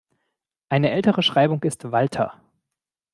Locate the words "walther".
1.91-2.41